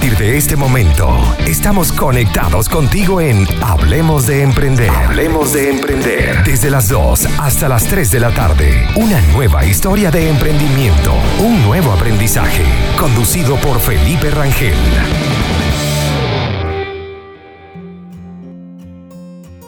[0.00, 1.10] partir de este momento,
[1.46, 4.88] estamos conectados contigo en Hablemos de Emprender.
[4.88, 6.42] Hablemos de Emprender.
[6.42, 8.86] Desde las 2 hasta las 3 de la tarde.
[8.96, 11.12] Una nueva historia de emprendimiento.
[11.44, 12.62] Un nuevo aprendizaje.
[12.98, 14.72] Conducido por Felipe Rangel.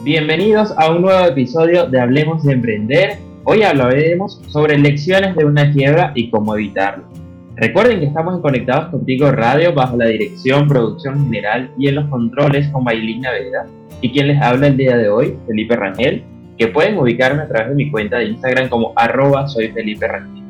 [0.02, 3.18] Bienvenidos a un nuevo episodio de Hablemos de Emprender.
[3.44, 7.21] Hoy hablaremos sobre lecciones de una quiebra y cómo evitarlo.
[7.56, 12.66] Recuerden que estamos Conectados Contigo Radio bajo la dirección, producción general y en los controles
[12.68, 13.66] con Bailín Naveda
[14.00, 16.24] y quien les habla el día de hoy, Felipe Rangel,
[16.56, 20.42] que pueden ubicarme a través de mi cuenta de Instagram como arroba soy Felipe Rangel.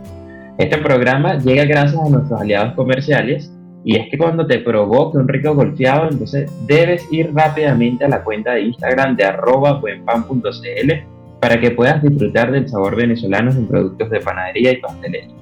[0.59, 3.53] Este programa llega gracias a nuestros aliados comerciales
[3.85, 8.23] y es que cuando te provoque un rico golfeado, entonces debes ir rápidamente a la
[8.23, 10.93] cuenta de Instagram de arroba buenpan.cl
[11.41, 15.35] para que puedas disfrutar del sabor venezolano en productos de panadería y pastelería.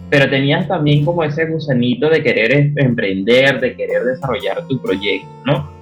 [0.09, 5.30] pero tenías también como ese gusanito de querer em, emprender, de querer desarrollar tu proyecto,
[5.46, 5.80] ¿no?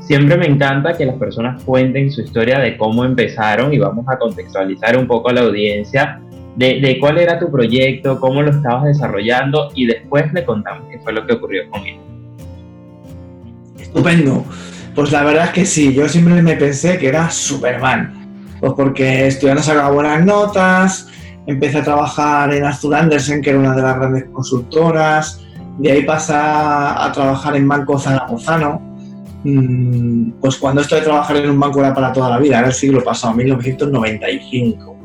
[0.00, 4.18] siempre me encanta que las personas cuenten su historia de cómo empezaron y vamos a
[4.18, 6.20] contextualizar un poco a la audiencia
[6.58, 11.12] de, cuál era tu proyecto, cómo lo estabas desarrollando y después le contamos qué fue
[11.12, 11.96] lo que ocurrió con él.
[13.78, 14.44] Estupendo.
[14.94, 18.14] Pues la verdad es que sí, yo siempre me pensé que era Superman.
[18.58, 21.08] Pues porque estudiando sacaba buenas notas,
[21.46, 25.46] empecé a trabajar en Arthur Andersen, que era una de las grandes consultoras,
[25.78, 28.82] de ahí pasa a trabajar en Banco Zaragozano.
[29.44, 32.66] Mm, pues cuando esto de trabajar en un banco era para toda la vida, era
[32.66, 34.97] el siglo pasado, 1995.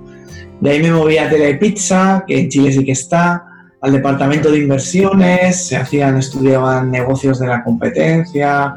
[0.63, 3.43] De ahí me moví a Telepizza, que en Chile sí que está,
[3.81, 8.73] al departamento de inversiones, se hacían, estudiaban negocios de la competencia,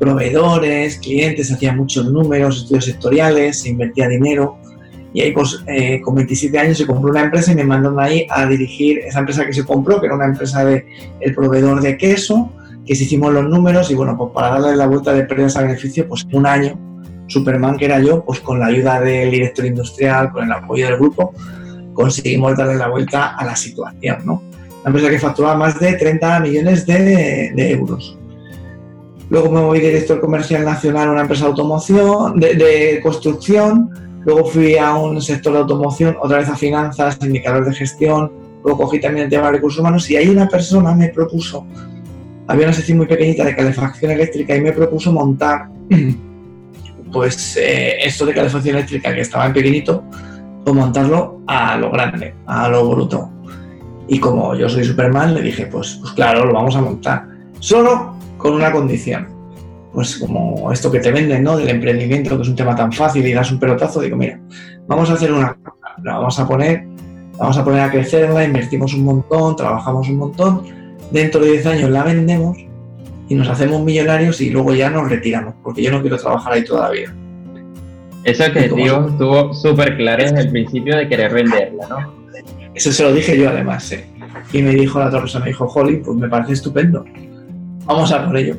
[0.00, 4.58] proveedores, clientes, hacían muchos números, estudios sectoriales, se invertía dinero.
[5.12, 8.26] Y ahí pues, eh, con 27 años se compró una empresa y me mandaron ahí
[8.28, 10.84] a dirigir esa empresa que se compró, que era una empresa de
[11.20, 12.50] el proveedor de queso,
[12.84, 15.62] que se hicimos los números y bueno, pues para darle la vuelta de pérdidas a
[15.62, 16.76] beneficio, pues un año
[17.26, 20.96] Superman que era yo, pues con la ayuda del director industrial, con el apoyo del
[20.96, 21.32] grupo,
[21.94, 24.42] conseguimos darle la vuelta a la situación, ¿no?
[24.80, 28.18] Una empresa que facturaba más de 30 millones de, euros.
[29.30, 33.90] Luego me moví director comercial nacional a una empresa de automoción, de, construcción.
[34.24, 38.30] Luego fui a un sector de automoción, otra vez a finanzas, indicadores de gestión.
[38.62, 41.66] Luego cogí también el tema de recursos humanos y ahí una persona me propuso,
[42.46, 45.68] había una sección muy pequeñita de calefacción eléctrica y me propuso montar
[47.14, 50.02] pues eh, esto de calefacción eléctrica que estaba en pequeñito,
[50.64, 53.30] pues montarlo a lo grande, a lo bruto.
[54.08, 57.26] Y como yo soy Superman, le dije, pues, pues claro, lo vamos a montar.
[57.60, 59.28] Solo con una condición.
[59.92, 61.56] Pues como esto que te venden, ¿no?
[61.56, 64.40] Del emprendimiento, que es un tema tan fácil y das un pelotazo, digo, mira,
[64.88, 65.56] vamos a hacer una
[66.02, 66.84] la vamos a poner,
[67.38, 70.62] vamos a poner a crecerla, invertimos un montón, trabajamos un montón,
[71.12, 72.58] dentro de 10 años la vendemos
[73.28, 76.64] y nos hacemos millonarios y luego ya nos retiramos, porque yo no quiero trabajar ahí
[76.64, 77.14] toda la vida.
[78.24, 82.24] Ese objetivo estuvo súper claro desde el principio de querer venderla, ¿no?
[82.74, 84.06] Eso se lo dije yo además, ¿eh?
[84.52, 87.04] Y me dijo la otra persona, me dijo, Holly, pues me parece estupendo.
[87.84, 88.56] Vamos a por ello.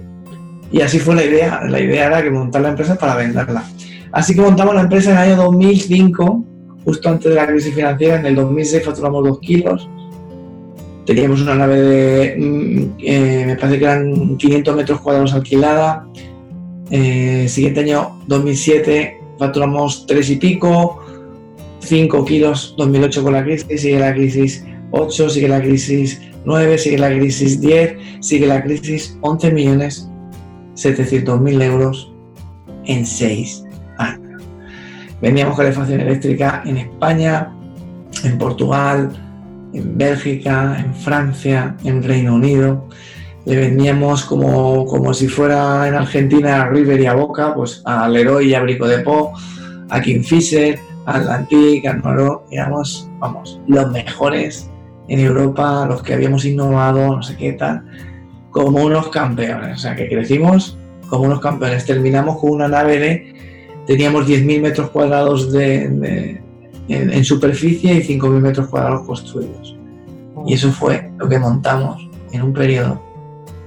[0.71, 1.61] Y así fue la idea.
[1.67, 3.63] La idea era que montar la empresa para venderla.
[4.11, 6.45] Así que montamos la empresa en el año 2005,
[6.85, 8.17] justo antes de la crisis financiera.
[8.17, 9.89] En el 2006 facturamos 2 kilos.
[11.05, 16.07] Teníamos una nave de, mm, eh, me parece que eran 500 metros cuadrados alquilada.
[16.89, 21.01] Eh, siguiente año, 2007, facturamos 3 y pico.
[21.79, 26.97] 5 kilos, 2008 con la crisis, sigue la crisis 8, sigue la crisis 9, sigue
[26.97, 30.09] la crisis 10, sigue la crisis 11 millones
[30.73, 32.11] 700 mil euros
[32.85, 33.63] en 6
[33.97, 34.43] años.
[35.21, 37.53] Vendíamos calefacción eléctrica en España,
[38.23, 39.11] en Portugal,
[39.75, 42.87] en Bélgica, en Francia, en Reino Unido.
[43.45, 48.07] Le vendíamos como, como si fuera en Argentina a River y a Boca, pues a
[48.09, 49.33] Leroy y a Brico de Po,
[49.89, 54.69] a Fisher, a Atlantic, a Noro, éramos, vamos, los mejores
[55.07, 57.85] en Europa, los que habíamos innovado, no sé qué tal,
[58.49, 59.77] como unos campeones.
[59.77, 60.77] O sea, que crecimos
[61.09, 61.85] como unos campeones.
[61.85, 63.35] Terminamos con una nave de,
[63.85, 66.41] teníamos 10.000 metros cuadrados de,
[66.87, 69.75] en, superficie y 5.000 metros cuadrados construidos.
[70.45, 73.01] Y eso fue lo que montamos en un periodo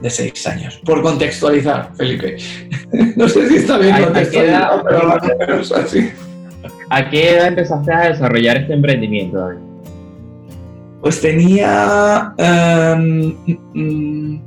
[0.00, 0.80] de seis años.
[0.84, 2.36] Por contextualizar, Felipe.
[3.16, 6.10] no sé si está bien contextualizado, pero más o menos así.
[6.90, 9.58] ¿A qué edad empezaste a desarrollar este emprendimiento, David?
[11.00, 12.34] Pues tenía.
[13.74, 14.40] Mm,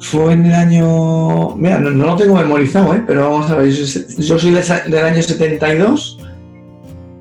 [0.00, 1.56] fue en el año.
[1.56, 3.02] Mira, no, lo tengo memorizado, ¿eh?
[3.06, 3.70] pero vamos a ver.
[3.70, 6.18] Yo, soy del año 72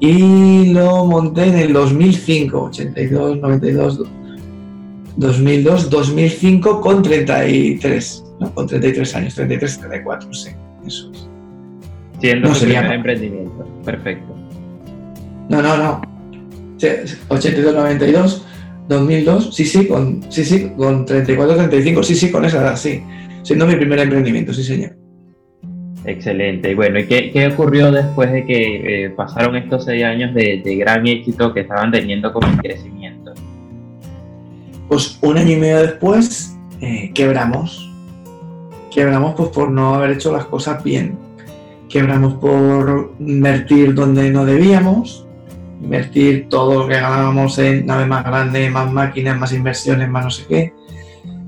[0.06, 4.04] y lo monté en el 2005, 82, 92,
[5.16, 8.54] 2002, 2005 con 33, ¿no?
[8.54, 10.50] Con 33 años, 33, 34, sí,
[10.86, 11.28] eso es.
[12.20, 14.36] Siendo no, sería emprendimiento, perfecto.
[15.50, 16.02] No, no, no.
[17.30, 18.46] 82, 92
[18.88, 23.02] 2002, sí, sí, con, sí, sí, con 34, 35, sí, sí, con esa edad, sí.
[23.42, 25.05] Siendo mi primer emprendimiento, sí, señor.
[26.06, 26.76] Excelente.
[26.76, 31.54] Bueno, ¿y qué, ocurrió después de que eh, pasaron estos seis años de, gran éxito
[31.54, 33.34] que estaban teniendo como crecimiento?
[34.88, 37.92] Pues un año y medio después eh, quebramos.
[38.92, 41.18] Quebramos pues por no haber hecho las cosas bien.
[41.90, 45.26] Quebramos por invertir donde no debíamos
[45.82, 50.32] invertir todo lo que ganábamos en naves más grandes, más máquinas, más inversiones, más no
[50.32, 50.74] sé qué,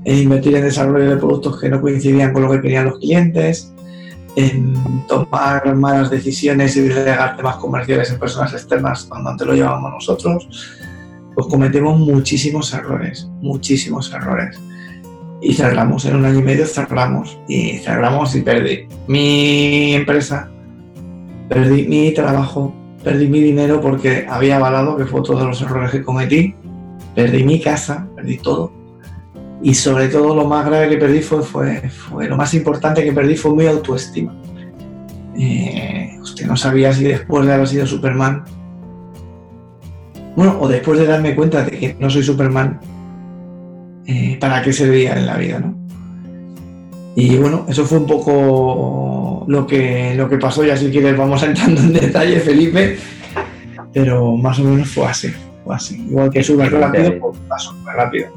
[0.04, 3.74] en invertir en desarrollo de productos que no coincidían con lo que querían los clientes,
[4.38, 9.94] en tomar malas decisiones y delegar temas comerciales en personas externas cuando antes lo llevábamos
[9.94, 10.48] nosotros,
[11.34, 14.56] pues cometemos muchísimos errores, muchísimos errores.
[15.40, 20.48] Y cerramos, en un año y medio cerramos, y cerramos y perdí mi empresa,
[21.48, 26.04] perdí mi trabajo, perdí mi dinero porque había avalado, que fue otro los errores que
[26.04, 26.54] cometí,
[27.16, 28.77] perdí mi casa, perdí todo.
[29.62, 33.12] Y sobre todo lo más grave que perdí fue, fue, fue lo más importante que
[33.12, 34.34] perdí fue mi autoestima.
[35.36, 38.44] Eh, usted no sabía si después de haber sido Superman,
[40.36, 42.80] bueno, o después de darme cuenta de que no soy Superman,
[44.06, 45.76] eh, ¿para qué servía en la vida, no?
[47.16, 51.42] Y bueno, eso fue un poco lo que, lo que pasó, y así quieres vamos
[51.42, 52.96] entrando en detalle, Felipe,
[53.92, 55.32] pero más o menos fue así,
[55.64, 56.06] fue así.
[56.08, 58.28] Igual que sube rápido, pues pasó rápido.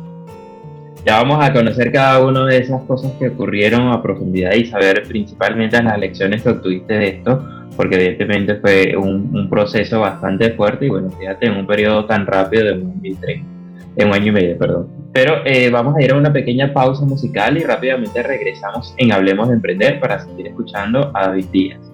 [1.06, 5.04] Ya vamos a conocer cada una de esas cosas que ocurrieron a profundidad y saber
[5.08, 7.44] principalmente las lecciones que obtuviste de esto,
[7.76, 12.28] porque evidentemente fue un, un proceso bastante fuerte y bueno, fíjate, en un periodo tan
[12.28, 13.48] rápido de 2030,
[13.96, 14.90] en un año y medio, perdón.
[15.12, 19.50] Pero eh, vamos a ir a una pequeña pausa musical y rápidamente regresamos en Hablemos
[19.50, 21.91] de Emprender para seguir escuchando a David Díaz.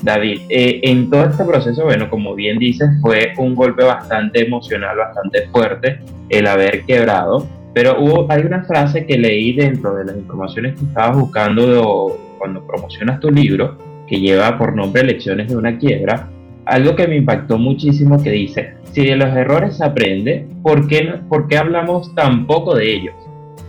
[0.03, 4.97] David, eh, en todo este proceso, bueno, como bien dices, fue un golpe bastante emocional,
[4.97, 10.17] bastante fuerte el haber quebrado, pero hubo, hay una frase que leí dentro de las
[10.17, 15.79] informaciones que estabas buscando cuando promocionas tu libro, que lleva por nombre Lecciones de una
[15.79, 16.29] quiebra,
[16.69, 21.15] algo que me impactó muchísimo que dice, si de los errores se aprende, ¿por qué,
[21.29, 23.15] ¿por qué hablamos tan poco de ellos?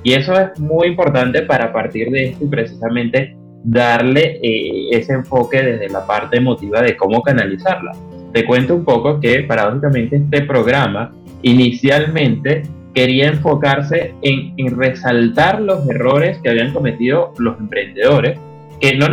[0.03, 5.61] Y eso es muy importante para partir de esto y precisamente darle eh, ese enfoque
[5.61, 7.93] desde la parte emotiva de cómo canalizarla.
[8.33, 12.63] Te cuento un poco que paradójicamente este programa inicialmente
[12.93, 18.37] quería enfocarse en, en, resaltar los errores que habían cometido los emprendedores,
[18.79, 19.09] que no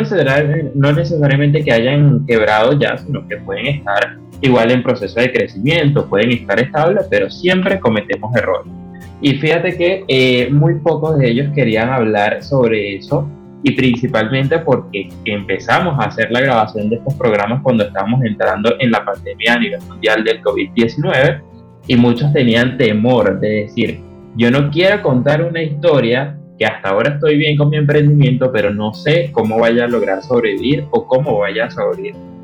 [0.92, 6.32] necesariamente, que hayan quebrado ya, sino que pueden estar igual en proceso de crecimiento, pueden
[6.32, 8.72] estar estables, pero siempre cometemos errores.
[9.20, 13.28] Y fíjate que eh, muy pocos de ellos querían hablar sobre eso
[13.62, 18.90] y principalmente porque empezamos a hacer la grabación de estos programas cuando estábamos entrando en
[18.90, 21.40] la pandemia a nivel mundial del COVID-19
[21.88, 24.00] y muchos tenían temor de decir,
[24.36, 28.72] yo no quiero contar una historia que hasta ahora estoy bien con mi emprendimiento, pero
[28.72, 31.68] no sé cómo vaya a lograr sobrevivir o cómo vaya a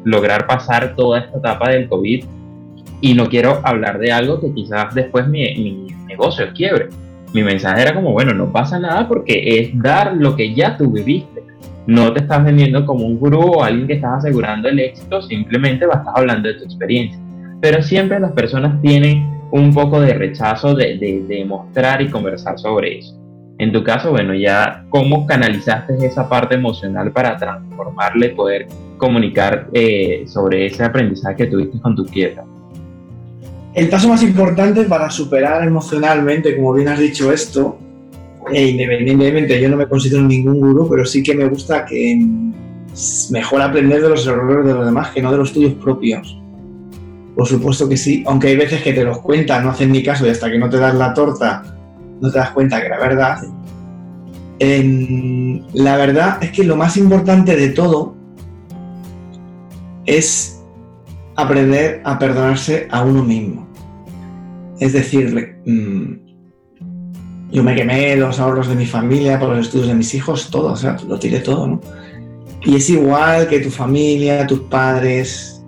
[0.05, 2.25] lograr pasar toda esta etapa del COVID
[3.01, 6.89] y no quiero hablar de algo que quizás después mi, mi negocio quiebre.
[7.33, 10.91] Mi mensaje era como, bueno, no pasa nada porque es dar lo que ya tú
[10.91, 11.43] viviste.
[11.87, 15.87] No te estás vendiendo como un gurú o alguien que estás asegurando el éxito, simplemente
[15.87, 17.19] vas a hablando de tu experiencia.
[17.61, 22.59] Pero siempre las personas tienen un poco de rechazo de, de, de mostrar y conversar
[22.59, 23.19] sobre eso.
[23.63, 28.67] En tu caso, bueno, ya cómo canalizaste esa parte emocional para transformarle, poder
[28.97, 32.43] comunicar eh, sobre ese aprendizaje que tuviste con tu quieta.
[33.73, 37.79] El paso más importante para superar emocionalmente, como bien has dicho esto,
[38.53, 42.21] e independientemente, yo no me considero ningún gurú, pero sí que me gusta que
[43.31, 46.37] mejor aprender de los errores de los demás que no de los tuyos propios.
[47.37, 50.27] Por supuesto que sí, aunque hay veces que te los cuentan, no hacen ni caso
[50.27, 51.79] y hasta que no te das la torta
[52.23, 53.43] no te das cuenta que era verdad.
[55.75, 58.15] la verdad es que lo más importante de todo
[60.07, 60.63] es
[61.37, 63.67] aprender a perdonarse a uno mismo.
[64.79, 66.13] Es decir, mm,
[67.51, 70.73] yo me quemé los ahorros de mi familia por los estudios de mis hijos, todo,
[70.73, 71.81] o sea, lo tiré todo, ¿no?
[72.65, 75.65] Y es igual que tu familia, tus padres,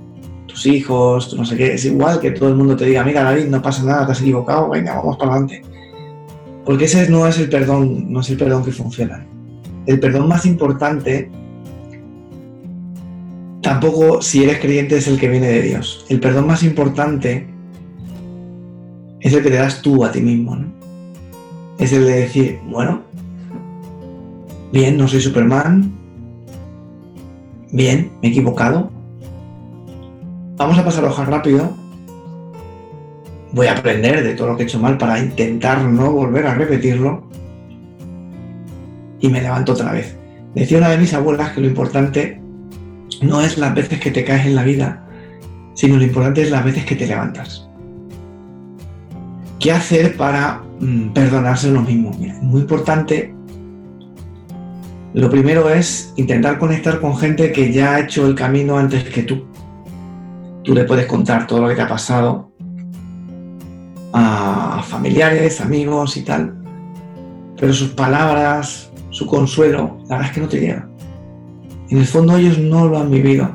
[0.47, 3.47] tus hijos, no sé qué, es igual que todo el mundo te diga, mira David,
[3.47, 5.74] no pasa nada, te has equivocado, venga, vamos para adelante.
[6.65, 9.27] Porque ese no es el perdón, no es el perdón que funciona.
[9.87, 11.31] El perdón más importante
[13.61, 16.07] tampoco si eres creyente es el que viene de Dios.
[16.09, 17.47] El perdón más importante
[19.21, 20.55] es el que te das tú a ti mismo.
[20.55, 20.67] ¿no?
[21.79, 23.03] Es el de decir, bueno,
[24.73, 25.93] bien, no soy Superman,
[27.73, 28.91] bien, me he equivocado,
[30.57, 31.75] vamos a pasar hojas rápido,
[33.55, 36.55] voy a aprender de todo lo que he hecho mal para intentar no volver a
[36.55, 37.29] repetirlo
[39.21, 40.17] y me levanto otra vez.
[40.55, 42.41] Decía una de mis abuelas que lo importante
[43.23, 45.07] no es las veces que te caes en la vida,
[45.75, 47.69] sino lo importante es las veces que te levantas.
[49.61, 52.11] ¿Qué hacer para mm, perdonarse lo mismo?
[52.19, 53.35] Mira, muy importante.
[55.15, 59.23] Lo primero es intentar conectar con gente que ya ha hecho el camino antes que
[59.23, 59.45] tú.
[60.65, 62.54] Tú le puedes contar todo lo que te ha pasado
[64.17, 66.55] a familiares, amigos y tal,
[67.59, 70.89] pero sus palabras, su consuelo, la verdad es que no te llegan.
[71.91, 73.51] En el fondo ellos no lo han vivido.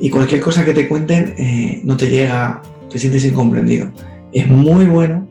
[0.00, 3.90] Y cualquier cosa que te cuenten eh, no te llega, te sientes incomprendido.
[4.32, 5.26] Es muy bueno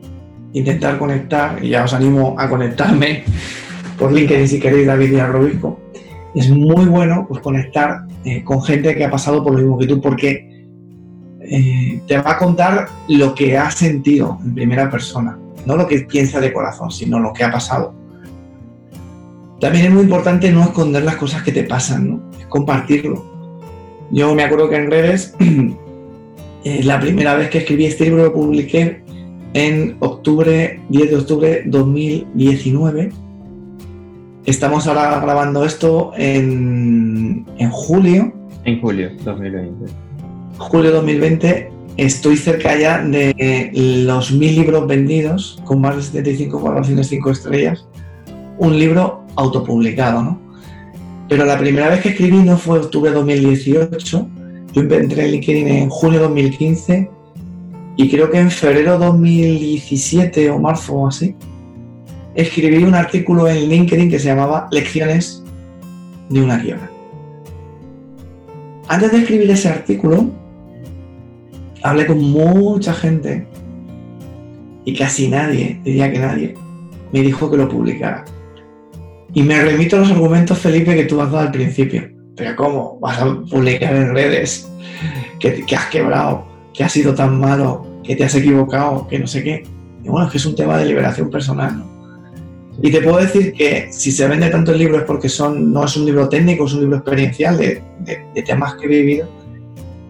[0.52, 3.24] intentar conectar, y ya os animo a conectarme
[3.98, 5.80] por LinkedIn si queréis, David y Robisco.
[6.34, 9.86] Es muy bueno pues, conectar eh, con gente que ha pasado por lo mismo que
[9.86, 10.51] tú, porque
[11.54, 15.98] eh, te va a contar lo que ha sentido en primera persona, no lo que
[15.98, 17.94] piensa de corazón, sino lo que ha pasado.
[19.60, 23.22] También es muy importante no esconder las cosas que te pasan, compartirlo.
[24.10, 25.34] Yo me acuerdo que en redes,
[26.64, 29.02] eh, la primera vez que escribí este libro lo publiqué
[29.52, 33.12] en octubre, 10 de octubre 2019.
[34.46, 38.32] Estamos ahora grabando esto en, en julio.
[38.64, 40.11] En julio 2020.
[40.62, 41.70] Julio 2020.
[41.96, 43.70] Estoy cerca ya de
[44.06, 47.86] los mil libros vendidos, con más de 75 valoraciones 5 estrellas.
[48.58, 50.40] Un libro autopublicado, ¿no?
[51.28, 54.28] Pero la primera vez que escribí no fue octubre de 2018,
[54.72, 57.10] yo entré en LinkedIn en junio de 2015
[57.96, 61.34] y creo que en febrero de 2017 o marzo o así,
[62.34, 65.42] escribí un artículo en LinkedIn que se llamaba Lecciones
[66.28, 66.88] de una quiebra.
[68.88, 70.41] Antes de escribir ese artículo,
[71.82, 73.46] hablé con mucha gente
[74.84, 76.54] y casi nadie, diría que nadie,
[77.12, 78.24] me dijo que lo publicara.
[79.34, 82.02] Y me remito a los argumentos, Felipe, que tú has dado al principio.
[82.36, 82.98] Pero ¿cómo?
[83.00, 84.68] Vas a publicar en redes
[85.38, 89.42] que, has quebrado, que has sido tan malo, que te has equivocado, que no sé
[89.42, 89.64] qué.
[90.04, 91.84] Y bueno, es que es un tema de liberación personal.
[92.82, 95.84] Y te puedo decir que si se vende tanto el libro es porque son, no
[95.84, 99.41] es un libro técnico, es un libro experiencial de temas que he vivido.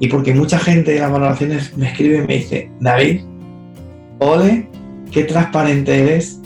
[0.02, 3.20] Y porque mucha gente en las valoraciones me escribe y me dice, David,
[4.18, 4.68] ole,
[5.12, 6.40] qué transparente eres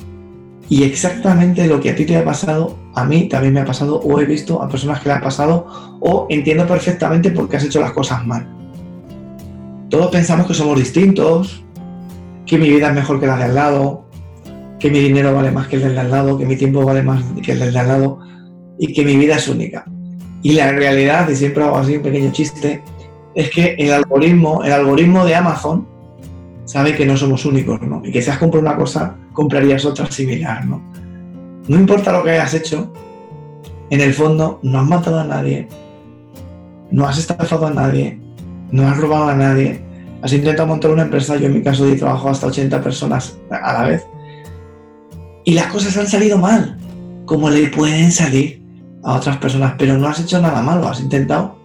[0.68, 3.98] y exactamente lo que a ti te ha pasado, a mí también me ha pasado
[3.98, 7.64] o he visto a personas que le ha pasado o entiendo perfectamente por qué has
[7.64, 8.46] hecho las cosas mal.
[9.88, 11.64] Todos pensamos que somos distintos,
[12.44, 14.06] que mi vida es mejor que la de al lado,
[14.78, 17.24] que mi dinero vale más que el del al lado, que mi tiempo vale más
[17.42, 18.18] que el del de al lado
[18.78, 19.86] y que mi vida es única.
[20.42, 22.82] Y la realidad, y siempre hago así un pequeño chiste,
[23.36, 25.86] es que el algoritmo, el algoritmo de Amazon
[26.64, 28.00] sabe que no somos únicos, ¿no?
[28.02, 30.82] Y que si has comprado una cosa, comprarías otra similar, ¿no?
[31.68, 32.92] No importa lo que hayas hecho,
[33.90, 35.68] en el fondo no has matado a nadie,
[36.90, 38.18] no has estafado a nadie,
[38.70, 39.84] no has robado a nadie,
[40.22, 43.72] has intentado montar una empresa, yo en mi caso de trabajo hasta 80 personas a
[43.74, 44.06] la vez,
[45.44, 46.78] y las cosas han salido mal,
[47.26, 48.62] como le pueden salir
[49.04, 51.55] a otras personas, pero no has hecho nada malo, has intentado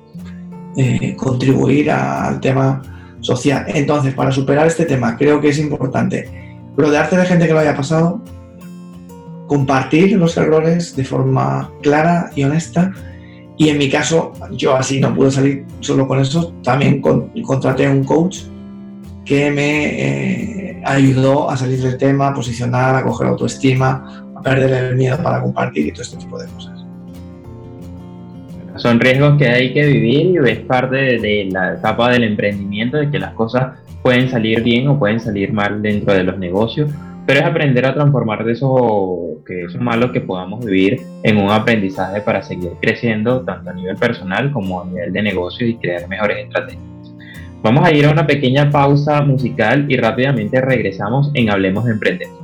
[0.78, 2.82] eh, contribuir al tema
[3.20, 3.66] social.
[3.68, 6.30] Entonces, para superar este tema, creo que es importante
[6.78, 8.22] rodearte de gente que lo haya pasado,
[9.48, 12.92] compartir los errores de forma clara y honesta.
[13.58, 18.04] Y en mi caso, yo así no pude salir solo con eso, también contraté un
[18.04, 18.44] coach
[19.26, 24.86] que me eh, ayudó a salir del tema, a posicionar, a coger autoestima, a perder
[24.86, 26.81] el miedo para compartir y todo este tipo de cosas
[28.78, 33.10] son riesgos que hay que vivir y es parte de, la etapa del emprendimiento, de
[33.10, 36.90] que las cosas pueden salir bien o pueden salir mal dentro de los negocios,
[37.26, 41.52] pero es aprender a transformar de eso que es malo que podamos vivir en un
[41.52, 46.08] aprendizaje para seguir creciendo tanto a nivel personal como a nivel de negocio y crear
[46.08, 46.84] mejores estrategias.
[47.64, 52.41] Vamos a ir a una pequeña pausa musical y rápidamente regresamos en Hablemos de Emprender.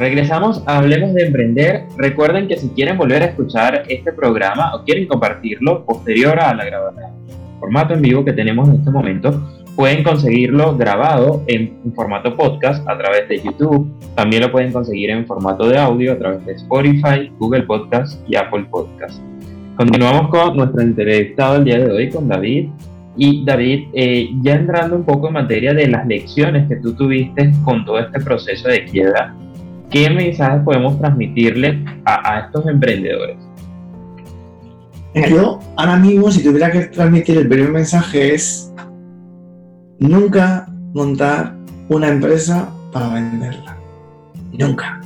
[0.00, 1.84] Regresamos a Hablemos de Emprender.
[1.98, 6.64] Recuerden que si quieren volver a escuchar este programa o quieren compartirlo posterior a la
[6.64, 7.10] grabación,
[7.58, 12.96] formato en vivo que tenemos en este momento, pueden conseguirlo grabado en, formato podcast a
[12.96, 13.92] través de YouTube.
[14.14, 18.36] También lo pueden conseguir en formato de audio a través de Spotify, Google Podcast y
[18.36, 19.20] Apple Podcast.
[19.76, 22.70] Continuamos con nuestro entrevistado el día de hoy, con David.
[23.18, 27.52] Y David, eh, ya entrando un poco en materia de las lecciones que tú tuviste
[27.66, 29.34] con todo este proceso de quiebra,
[29.90, 33.36] ¿qué mensajes podemos transmitirle a, estos emprendedores?
[35.28, 38.72] Yo ahora mismo, si tuviera que transmitir el primer mensaje es
[39.98, 41.56] nunca montar
[41.88, 43.76] una empresa para venderla.
[44.52, 45.00] Nunca.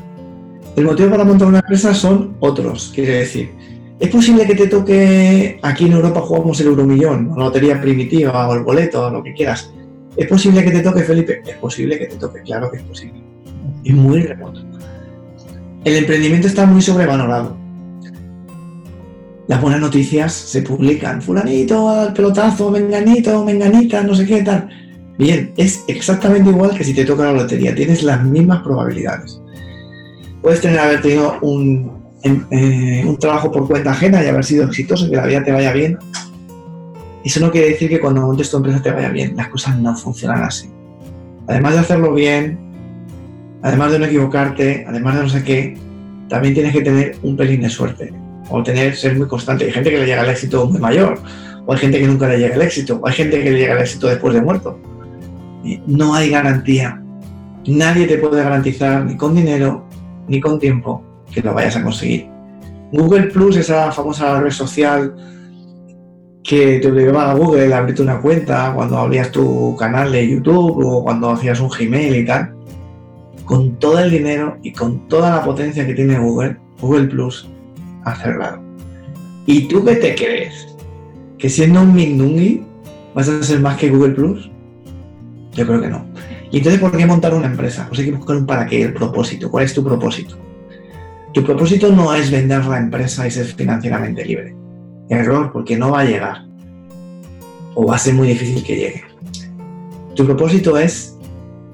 [0.76, 3.52] El motivo para montar una empresa son otros, quiere decir.
[3.98, 8.54] Es posible que te toque, aquí en Europa jugamos el euromillón, la lotería primitiva, o
[8.54, 9.72] el boleto, o lo que quieras.
[10.16, 11.42] ¿Es posible que te toque, Felipe?
[11.46, 13.23] Es posible que te toque, claro que es posible.
[13.84, 14.60] Es muy remoto
[15.84, 17.56] el emprendimiento está muy sobrevalorado.
[19.46, 21.20] Las buenas noticias se publican.
[21.20, 24.70] Fulanito al pelotazo, menganito, menganita, no sé qué tal.
[25.18, 27.74] Bien, es exactamente igual que si te toca la lotería.
[27.74, 29.40] Tienes las mismas probabilidades.
[30.40, 31.92] Puedes tener haber tenido un,
[32.22, 35.72] eh, un trabajo por cuenta ajena y haber sido exitoso, que la vida te vaya
[35.72, 35.98] bien.
[37.22, 39.36] Eso no quiere decir que cuando montes tu empresa te vaya bien.
[39.36, 40.70] Las cosas no funcionan así.
[41.46, 42.64] Además de hacerlo bien,
[43.64, 45.77] además de no equivocarte, además de no sé qué,
[46.29, 48.12] también tienes que tener un pelín de suerte
[48.50, 49.64] o tener, ser muy constante.
[49.64, 51.18] Hay gente que le llega al éxito muy mayor,
[51.64, 53.72] o hay gente que nunca le llega al éxito, o hay gente que le llega
[53.72, 54.79] al éxito después de muerto.
[55.87, 57.03] No hay garantía.
[57.66, 59.87] Nadie te puede garantizar, ni con dinero,
[60.29, 62.29] ni con tiempo, que lo vayas a conseguir.
[62.92, 65.14] Google Plus, esa famosa red social
[66.42, 70.85] que te obligaba a Google a abrirte una cuenta cuando abrías tu canal de YouTube
[70.85, 72.53] o cuando hacías un Gmail y tal,
[73.84, 77.46] todo el dinero y con toda la potencia que tiene Google, Google Plus
[78.04, 78.58] ha cerrado.
[79.44, 80.74] ¿Y tú qué te crees?
[81.36, 82.62] ¿Que siendo un Mindungi
[83.14, 84.50] vas a ser más que Google Plus?
[85.52, 86.06] Yo creo que no.
[86.50, 87.84] ¿Y entonces por qué montar una empresa?
[87.86, 89.50] Pues hay que buscar un para qué, el propósito.
[89.50, 90.34] ¿Cuál es tu propósito?
[91.34, 94.56] Tu propósito no es vender la empresa y ser financieramente libre.
[95.10, 96.46] Error, porque no va a llegar.
[97.74, 99.02] O va a ser muy difícil que llegue.
[100.14, 101.18] Tu propósito es,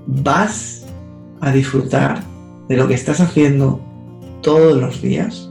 [0.09, 0.80] vas
[1.41, 2.23] a disfrutar
[2.69, 3.81] de lo que estás haciendo
[4.43, 5.51] todos los días.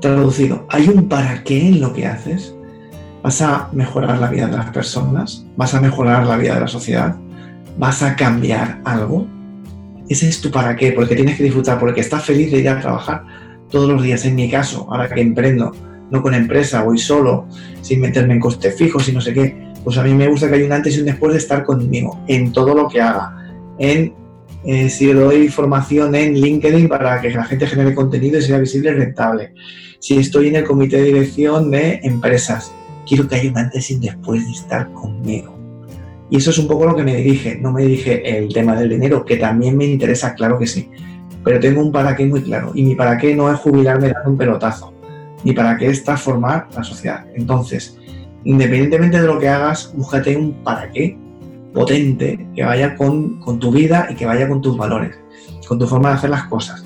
[0.00, 2.54] Traducido, hay un para qué en lo que haces.
[3.22, 6.68] Vas a mejorar la vida de las personas, vas a mejorar la vida de la
[6.68, 7.16] sociedad,
[7.78, 9.26] vas a cambiar algo.
[10.08, 12.80] Ese es tu para qué, porque tienes que disfrutar, porque estás feliz de ir a
[12.80, 13.24] trabajar
[13.70, 14.24] todos los días.
[14.24, 15.72] En mi caso, ahora que emprendo,
[16.10, 17.46] no con empresa, voy solo,
[17.82, 20.54] sin meterme en costes fijos y no sé qué, pues a mí me gusta que
[20.54, 23.36] haya un antes y un después de estar conmigo, en todo lo que haga,
[23.78, 24.14] en
[24.70, 28.90] eh, si doy formación en LinkedIn para que la gente genere contenido y sea visible
[28.90, 29.54] y rentable,
[29.98, 32.70] si estoy en el comité de dirección de empresas,
[33.06, 35.58] quiero que haya un antes y un después de estar conmigo.
[36.28, 38.90] Y eso es un poco lo que me dirige, no me dirige el tema del
[38.90, 40.90] dinero, que también me interesa, claro que sí,
[41.42, 42.72] pero tengo un para qué muy claro.
[42.74, 44.92] Y mi para qué no es jubilarme dando un pelotazo,
[45.44, 47.24] ni para qué es transformar la sociedad.
[47.34, 47.98] Entonces,
[48.44, 51.16] independientemente de lo que hagas, búscate un para qué
[51.78, 55.16] potente que vaya con, tu vida y que vaya con tus valores,
[55.68, 56.84] con tu forma de hacer las cosas.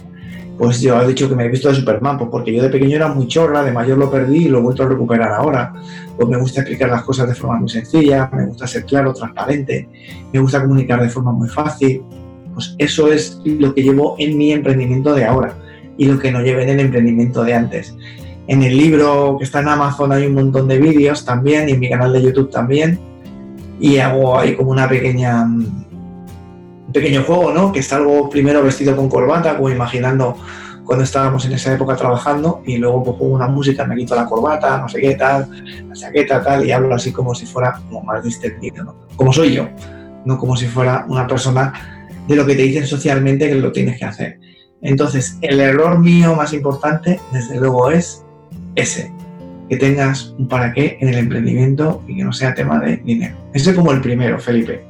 [0.59, 2.96] Pues yo he dicho que me he visto de Superman, pues porque yo de pequeño
[2.96, 5.72] era muy chorra, de mayor lo perdí y lo he vuelto a recuperar ahora.
[6.14, 9.88] Pues me gusta explicar las cosas de forma muy sencilla, me gusta ser claro, transparente,
[10.31, 12.02] me gusta comunicar de forma muy fácil.
[12.52, 15.57] Pues eso es lo que llevo en mi emprendimiento de ahora
[15.96, 17.96] y lo que no llevé en el emprendimiento de antes.
[18.46, 21.81] En el libro que está en Amazon hay un montón de vídeos también y en
[21.81, 23.00] mi canal de YouTube también
[23.83, 27.73] y hago ahí como una pequeña un pequeño juego, ¿no?
[27.73, 30.37] Que salgo primero vestido con corbata, como imaginando
[30.85, 34.27] cuando estábamos en esa época trabajando y luego pues pongo una música, me quito la
[34.27, 35.49] corbata, no sé qué tal,
[35.88, 38.95] la chaqueta tal y hablo así como si fuera como más distendido, ¿no?
[39.16, 39.68] Como soy yo,
[40.25, 43.99] no como si fuera una persona de lo que te dicen socialmente que lo tienes
[43.99, 44.38] que hacer.
[44.81, 48.25] Entonces, el error mío más importante, desde luego, es
[48.77, 49.12] ese,
[49.68, 53.37] que tengas un para qué en el emprendimiento y que no sea tema de dinero.
[53.53, 54.83] Ese es como el primero, Felipe.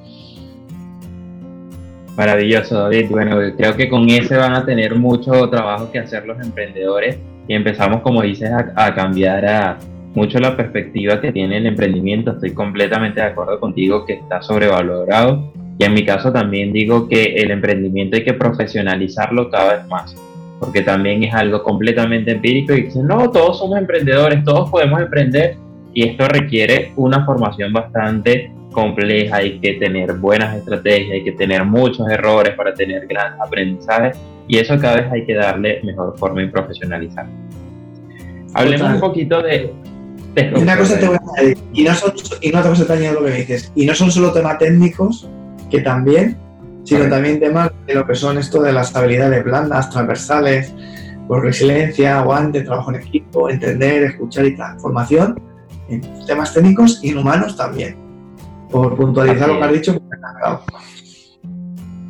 [2.17, 3.07] Maravilloso, David.
[3.11, 7.55] Bueno, creo que con ese van a tener mucho trabajo que hacer los emprendedores y
[7.55, 9.79] empezamos, como dices, a, cambiar a
[10.15, 12.33] mucho la perspectiva que tiene el emprendimiento.
[12.33, 17.35] Estoy completamente de acuerdo contigo que está sobrevalorado y en mi caso también digo que
[17.37, 20.15] el emprendimiento hay que profesionalizarlo cada vez más
[20.63, 25.57] porque también es algo completamente empírico y dicen, no, todos somos emprendedores, todos podemos emprender
[25.93, 31.65] y esto requiere una formación bastante compleja, hay que tener buenas estrategias, hay que tener
[31.65, 34.13] muchos errores para tener gran aprendizaje
[34.47, 37.27] y eso cada vez hay que darle mejor forma y profesionalizar.
[38.55, 39.73] Hablemos un poquito de...
[40.55, 43.33] una cosa te voy a añadir, y, no son, y cosa te añado lo que
[43.33, 45.29] dices, y no son solo temas técnicos,
[45.73, 46.37] que también
[46.85, 50.73] sino también temas de lo que son esto de las habilidades blandas, transversales,
[51.29, 55.41] por resiliencia, aguante, trabajo en equipo, entender, escuchar y transformación,
[55.89, 57.97] en temas técnicos y humanos también.
[58.71, 60.03] Por puntualizar lo que has dicho,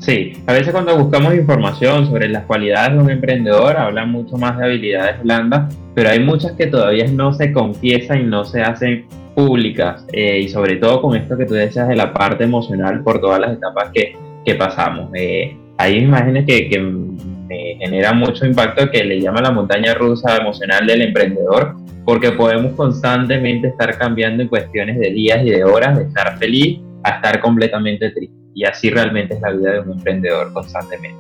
[0.03, 4.59] Sí, a veces cuando buscamos información sobre las cualidades de un emprendedor, hablan mucho más
[4.59, 9.07] de habilidades blandas, pero hay muchas que todavía no se confiesan y no se hacen
[9.37, 13.21] públicas, eh, y sobre todo con esto que tú decías de la parte emocional por
[13.21, 15.11] todas las etapas que, que pasamos.
[15.15, 20.37] Eh, hay imágenes que, que me generan mucho impacto que le llama la montaña rusa
[20.37, 25.99] emocional del emprendedor, porque podemos constantemente estar cambiando en cuestiones de días y de horas,
[25.99, 28.37] de estar feliz a estar completamente triste.
[28.55, 31.19] Y así realmente es la vida de un emprendedor constantemente.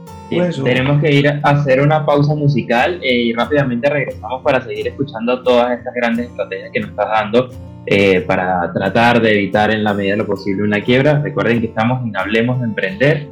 [0.62, 5.42] tenemos que ir a hacer una pausa musical eh, y rápidamente regresamos para seguir escuchando
[5.42, 7.48] todas estas grandes estrategias que nos estás dando
[7.84, 11.20] eh, para tratar de evitar en la medida de lo posible una quiebra.
[11.20, 13.26] Recuerden que estamos en Hablemos de Emprender.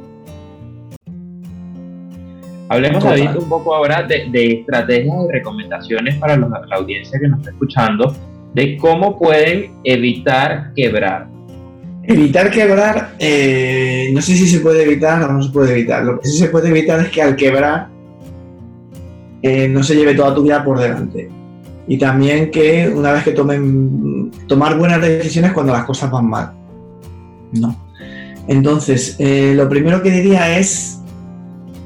[2.67, 7.51] Hablemos, David, un poco ahora de, estrategias y recomendaciones para la audiencia que nos está
[7.51, 8.15] escuchando
[8.53, 11.27] de cómo pueden evitar quebrar.
[12.03, 16.03] Evitar quebrar, eh, no sé si se puede evitar o no se puede evitar.
[16.03, 17.87] Lo que sí se puede evitar es que al quebrar
[19.41, 21.29] eh, no se lleve toda tu vida por delante
[21.87, 24.10] y también que una vez que tomen
[24.51, 26.51] tomar buenas decisiones cuando las cosas van mal.
[27.53, 27.73] No.
[28.49, 30.99] Entonces, eh, lo primero que diría es,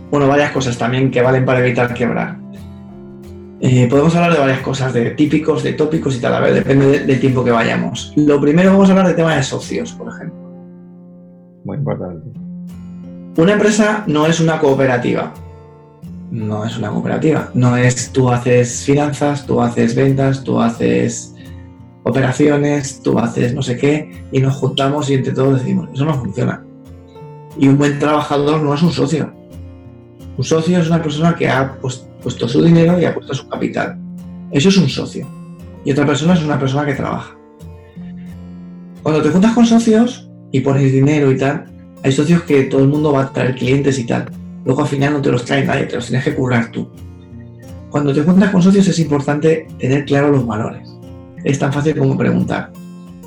[0.10, 2.38] bueno, varias cosas también que valen para evitar quebrar.
[3.60, 7.02] Eh, podemos hablar de varias cosas, de típicos, de tópicos y tal, a ver, depende
[7.02, 8.14] del tiempo que vayamos.
[8.16, 10.40] Lo primero vamos a hablar de tema de socios, por ejemplo.
[11.66, 12.28] Muy importante.
[13.38, 15.32] Una empresa no es una cooperativa
[16.32, 17.50] no es una cooperativa.
[17.54, 21.35] No es tú haces finanzas, tú haces ventas, tú haces
[22.06, 26.14] operaciones, tú haces no sé qué y nos juntamos y entre todos decimos, eso no
[26.14, 26.64] funciona.
[27.58, 29.34] Y un buen trabajador no es un socio.
[30.38, 33.98] Un socio es una persona que ha puesto su dinero y ha puesto su capital.
[34.52, 35.28] Eso es un socio.
[35.84, 37.36] Y otra persona es una persona que trabaja.
[39.04, 41.66] Cuando te juntas con socios y pones dinero y tal,
[42.04, 44.32] hay socios que todo el mundo va a traer clientes y tal
[44.66, 46.90] luego al final no te los trae nadie, te los tienes que curar tú.
[47.90, 50.90] Cuando te juntas con socios es importante tener claro los valores.
[51.46, 52.72] Es tan fácil como preguntar,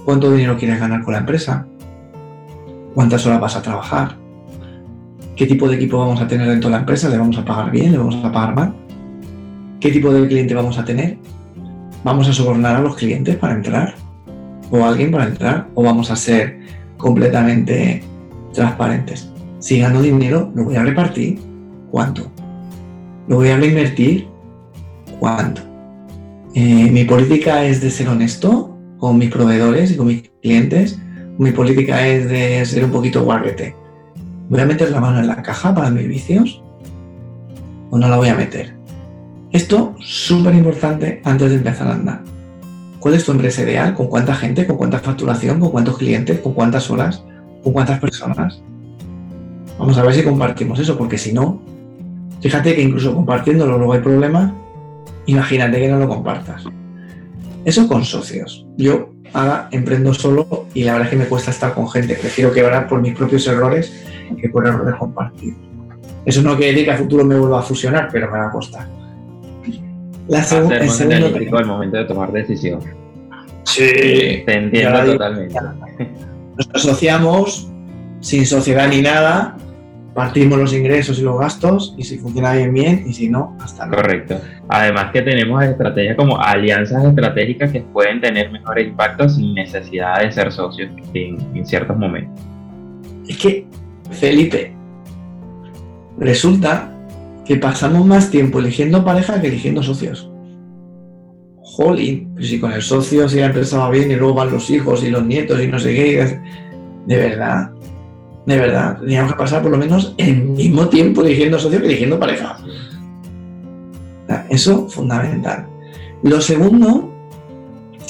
[0.04, 1.68] ¿cuánto dinero quieres ganar con la empresa?
[2.92, 4.16] ¿Cuántas horas vas a trabajar?
[5.36, 7.08] ¿Qué tipo de equipo vamos a tener dentro de la empresa?
[7.08, 7.92] ¿Le vamos a pagar bien?
[7.92, 8.74] ¿Le vamos a pagar mal?
[9.78, 11.16] ¿Qué tipo de cliente vamos a tener?
[12.02, 13.94] ¿Vamos a sobornar a los clientes para entrar?
[14.72, 15.68] ¿O a alguien para entrar?
[15.76, 16.58] ¿O vamos a ser
[16.96, 18.02] completamente
[18.52, 19.32] transparentes?
[19.60, 21.38] Si gano dinero, lo voy a repartir.
[21.92, 22.28] ¿Cuánto?
[23.28, 24.26] ¿Lo voy a reinvertir?
[25.20, 25.67] ¿Cuánto?
[26.60, 30.98] Eh, ¿Mi política es de ser honesto con mis proveedores y con mis clientes?
[31.38, 33.76] ¿Mi política es de ser un poquito guarrete?
[34.48, 36.60] ¿Voy a meter la mano en la caja para mis vicios?
[37.90, 38.74] ¿O no la voy a meter?
[39.52, 42.22] Esto súper importante antes de empezar a andar.
[42.98, 43.94] ¿Cuál es tu empresa ideal?
[43.94, 44.66] ¿Con cuánta gente?
[44.66, 45.60] ¿Con cuánta facturación?
[45.60, 46.40] ¿Con cuántos clientes?
[46.40, 47.22] ¿Con cuántas horas?
[47.62, 48.60] ¿Con cuántas personas?
[49.78, 51.62] Vamos a ver si compartimos eso, porque si no,
[52.40, 54.50] fíjate que incluso compartiéndolo luego hay problemas,
[55.28, 56.64] imagínate que no lo compartas.
[57.64, 58.66] Eso con socios.
[58.76, 62.14] Yo ahora emprendo solo y la verdad es que me cuesta estar con gente.
[62.14, 64.04] Prefiero quebrar por mis propios errores
[64.40, 65.58] que por errores compartidos.
[66.24, 68.50] Eso no quiere decir que a futuro me vuelva a fusionar, pero me va a
[68.50, 68.86] costar.
[70.28, 72.80] La segunda, el segundo el momento de tomar decisión.
[73.64, 74.42] Sí.
[74.44, 75.54] Te entiendo totalmente.
[76.56, 77.70] Nos asociamos
[78.20, 79.56] sin sociedad ni nada,
[80.18, 83.86] partimos los ingresos y los gastos y si funciona bien, bien y si no, hasta
[83.86, 84.02] luego.
[84.02, 84.40] Correcto.
[84.68, 90.32] Además que tenemos estrategias como alianzas estratégicas que pueden tener mejores impactos sin necesidad de
[90.32, 92.44] ser socios en, en ciertos momentos.
[93.28, 93.64] Es que,
[94.10, 94.74] Felipe,
[96.18, 96.92] resulta
[97.44, 100.28] que pasamos más tiempo eligiendo pareja que eligiendo socios.
[101.62, 104.68] Jolín, pero si con el socio si la empresa va bien y luego van los
[104.68, 106.40] hijos y los nietos y no sé qué,
[107.06, 107.70] de verdad,
[108.48, 112.18] de verdad, teníamos que pasar por lo menos el mismo tiempo eligiendo socio que eligiendo
[112.18, 112.56] pareja.
[114.48, 115.66] Eso fundamental.
[116.22, 117.12] Lo segundo,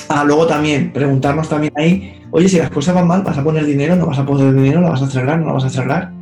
[0.09, 3.67] ah, luego también, preguntarnos también ahí, oye, si las cosas van mal, ¿vas a poner
[3.67, 3.97] dinero?
[3.97, 4.81] ¿No vas a poner dinero?
[4.81, 5.41] ¿Lo vas a cerrar?
[5.41, 6.13] ¿No lo vas a cerrar?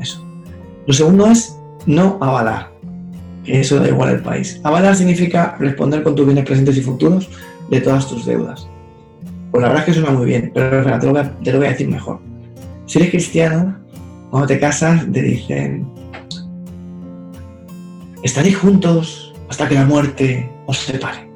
[0.00, 0.26] Eso.
[0.88, 2.72] Lo segundo es no avalar.
[3.44, 4.60] Eso da igual el país.
[4.64, 7.30] Avalar significa responder con tus bienes presentes y futuros
[7.70, 8.66] de todas tus deudas.
[9.52, 11.88] Pues la verdad es que suena muy bien, pero lo te lo voy a decir
[11.88, 12.33] mejor.
[12.86, 13.78] Si eres cristiano,
[14.30, 15.86] cuando te casas, te dicen,
[18.22, 21.28] estaréis juntos hasta que la muerte os separe.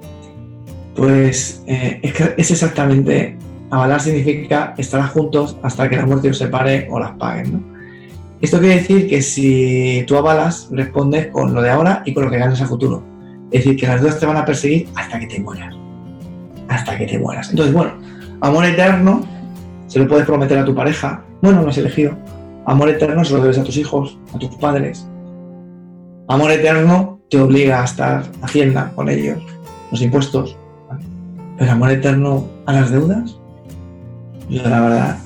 [0.94, 2.00] Pues eh,
[2.36, 3.36] es, exactamente,
[3.70, 7.52] avalar significa estar juntos hasta que la muerte os separe o las paguen.
[7.52, 7.78] ¿no?
[8.40, 12.30] Esto quiere decir que si tú avalas, respondes con lo de ahora y con lo
[12.30, 13.02] que ganas a futuro.
[13.50, 15.74] Es decir, que las dos te van a perseguir hasta que te mueras.
[16.68, 17.50] Hasta que te mueras.
[17.50, 17.92] Entonces, bueno,
[18.40, 19.26] amor eterno
[19.88, 21.24] se lo puedes prometer a tu pareja.
[21.42, 22.16] Bueno, lo has elegido.
[22.66, 25.06] Amor eterno se lo debes a tus hijos, a tus padres.
[26.28, 29.38] Amor eterno te obliga a estar hacienda con ellos,
[29.90, 30.56] los impuestos.
[31.56, 33.38] Pero amor eterno a las deudas,
[34.48, 35.18] yo la verdad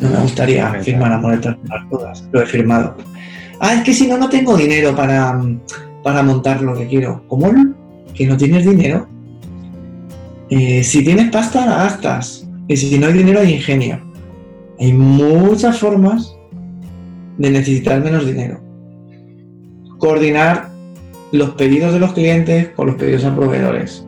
[0.00, 1.58] no me gustaría firmar amor eterno
[1.90, 2.28] todas.
[2.32, 2.96] Lo he firmado.
[3.60, 5.40] Ah, es que si no, no tengo dinero para,
[6.02, 7.24] para montar lo que quiero.
[7.28, 7.50] ¿Cómo?
[8.14, 9.08] ¿Que no tienes dinero?
[10.50, 12.46] Eh, si tienes pasta, la gastas.
[12.68, 14.05] Y si no hay dinero, hay ingenio.
[14.78, 16.36] Hay muchas formas
[17.38, 18.60] de necesitar menos dinero.
[19.98, 20.68] Coordinar
[21.32, 24.06] los pedidos de los clientes con los pedidos a proveedores.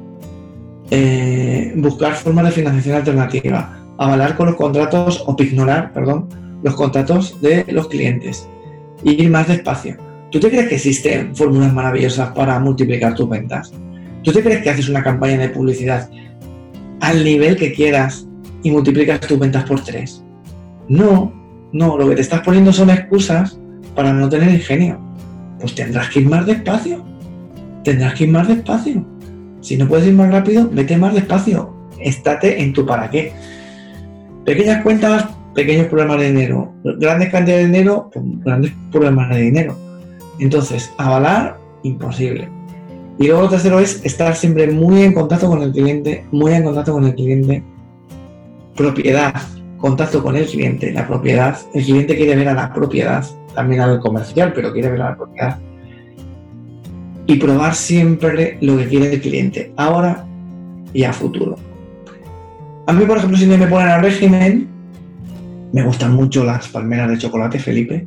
[0.91, 6.29] Eh, buscar formas de financiación alternativa avalar con los contratos o ignorar, perdón,
[6.63, 8.49] los contratos de los clientes.
[9.05, 9.97] Ir más despacio.
[10.31, 13.73] ¿Tú te crees que existen fórmulas maravillosas para multiplicar tus ventas?
[14.23, 16.09] ¿Tú te crees que haces una campaña de publicidad
[17.01, 18.27] al nivel que quieras
[18.63, 20.23] y multiplicas tus ventas por tres?
[20.89, 21.33] No,
[21.73, 23.59] no, lo que te estás poniendo son excusas
[23.95, 24.99] para no tener ingenio.
[25.61, 27.05] Pues tendrás que ir más despacio.
[27.85, 29.05] Tendrás que ir más despacio.
[29.61, 31.75] Si no puedes ir más rápido, vete más despacio.
[31.99, 33.33] Estate en tu para qué.
[34.45, 36.73] Pequeñas cuentas, pequeños problemas de dinero.
[36.85, 39.77] Grandes cantidades de dinero, pues, grandes problemas de dinero.
[40.39, 42.49] Entonces, avalar, imposible.
[43.19, 46.63] Y luego lo tercero es estar siempre muy en contacto con el cliente, muy en
[46.63, 47.65] contacto con el cliente.
[48.77, 49.35] Propiedad,
[49.79, 51.59] contacto con el cliente, la propiedad.
[51.73, 55.17] El cliente quiere ver a la propiedad, también al comercial, pero quiere ver a la
[55.17, 55.59] propiedad.
[57.27, 60.25] Y probar siempre lo que quiere el cliente, ahora
[60.93, 61.57] y a futuro.
[62.87, 64.69] A mí, por ejemplo, si me ponen al régimen,
[65.73, 68.07] me gustan mucho las palmeras de chocolate, Felipe.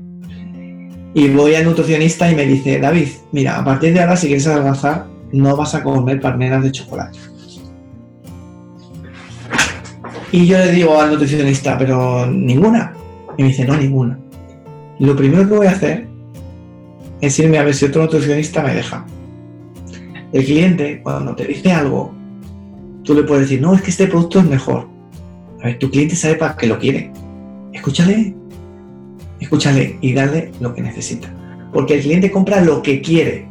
[1.13, 4.47] Y voy al nutricionista y me dice, David, mira, a partir de ahora, si quieres
[4.47, 7.19] adelgazar, no vas a comer palmeras de chocolate.
[10.31, 12.93] Y yo le digo al nutricionista, pero ninguna.
[13.37, 14.17] Y me dice, no, ninguna.
[14.99, 16.07] Lo primero que voy a hacer
[17.19, 19.05] es irme a ver si otro nutricionista me deja.
[20.31, 22.13] El cliente, cuando te dice algo,
[23.03, 24.87] tú le puedes decir, no, es que este producto es mejor.
[25.61, 27.11] A ver, tu cliente sabe para qué lo quiere.
[27.73, 28.33] Escúchale,
[29.39, 31.33] escúchale y dale lo que necesita.
[31.73, 33.47] Porque el cliente compra lo que quiere.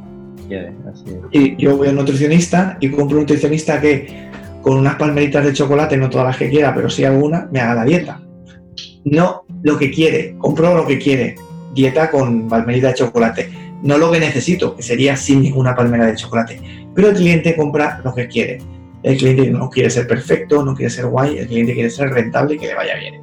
[1.30, 4.29] Y yo voy a un nutricionista y compro un nutricionista que
[4.62, 7.74] con unas palmeritas de chocolate, no todas las que quiera, pero sí alguna, me haga
[7.74, 8.20] la dieta.
[9.04, 11.36] no lo que quiere, compro lo que quiere,
[11.74, 13.50] dieta con palmerita de chocolate,
[13.82, 16.60] no lo que necesito, que sería sin ninguna palmera de chocolate,
[16.94, 18.58] pero el cliente compra lo que quiere.
[19.02, 22.56] El cliente no quiere ser perfecto, no quiere ser guay, el cliente quiere ser rentable
[22.56, 23.22] y que le vaya bien.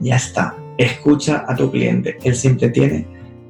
[0.00, 3.06] Ya está, escucha a tu cliente, él siempre tiene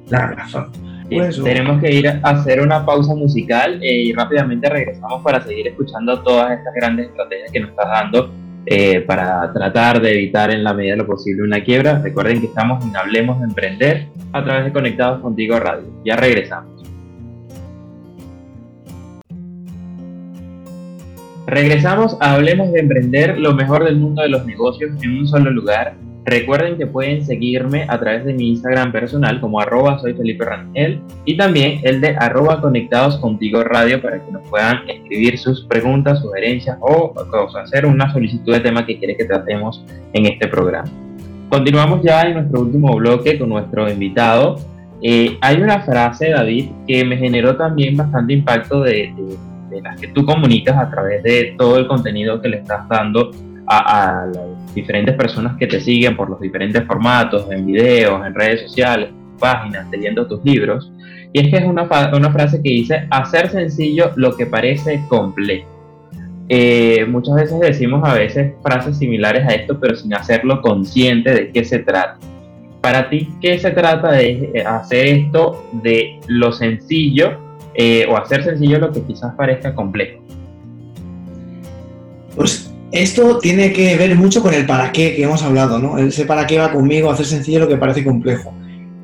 [0.09, 0.71] la razón.
[1.09, 5.67] Pues, tenemos que ir a hacer una pausa musical eh, y rápidamente regresamos para seguir
[5.67, 8.31] escuchando todas estas grandes estrategias que nos estás dando
[8.65, 11.99] eh, para tratar de evitar en la medida de lo posible una quiebra.
[11.99, 15.85] Recuerden que estamos en Hablemos de Emprender a través de Conectados Contigo Radio.
[16.05, 16.71] Ya regresamos.
[21.45, 25.51] Regresamos a Hablemos de Emprender, lo mejor del mundo de los negocios en un solo
[25.51, 30.45] lugar Recuerden que pueden seguirme a través de mi Instagram personal como arroba soy Felipe
[31.25, 36.21] y también el de arroba conectados contigo radio para que nos puedan escribir sus preguntas,
[36.21, 37.13] sugerencias o,
[37.61, 39.83] hacer una solicitud de tema que quiere que tratemos
[40.13, 40.89] en este programa.
[41.49, 44.59] Continuamos ya en nuestro último bloque con nuestro invitado.
[45.01, 49.13] Eh, hay una frase, David, que me generó también bastante impacto de,
[49.69, 53.31] de las que tú comunicas a través de todo el contenido que le estás dando
[53.67, 58.61] a, las diferentes personas que te siguen por los diferentes formatos, en videos, en redes
[58.63, 60.91] sociales, páginas, leyendo tus libros.
[61.31, 65.73] Y es que es una, una frase que dice, hacer sencillo lo que parece complejo.
[66.49, 71.51] Eh, muchas veces decimos a veces frases similares a esto, pero sin hacerlo consciente de
[71.51, 72.19] qué se trata.
[72.81, 77.39] Para ti, ¿qué se trata de eh, hacer esto de lo sencillo
[77.75, 80.21] eh, o hacer sencillo lo que quizás parezca complejo?
[82.35, 82.62] Pues
[82.93, 85.97] esto tiene que ver mucho con el para qué que hemos hablado, ¿no?
[85.97, 88.53] Ese para qué va conmigo, hacer sencillo lo que parece complejo.